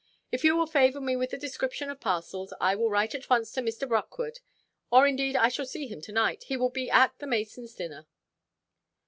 If 0.31 0.43
you 0.43 0.55
will 0.57 0.65
favour 0.65 0.99
me 0.99 1.15
with 1.15 1.29
the 1.29 1.37
description 1.37 1.91
of 1.91 1.99
parcels, 1.99 2.55
I 2.59 2.73
will 2.73 2.89
write 2.89 3.13
at 3.13 3.29
once 3.29 3.51
to 3.51 3.61
Mr. 3.61 3.87
Brockwood; 3.87 4.39
or, 4.89 5.05
indeed, 5.05 5.35
I 5.35 5.49
shall 5.49 5.67
see 5.67 5.85
him 5.85 6.01
to–night. 6.01 6.45
He 6.45 6.57
will 6.57 6.71
be 6.71 6.89
at 6.89 7.19
the 7.19 7.27
Masonsʼ 7.27 7.77
dinner." 7.77 8.07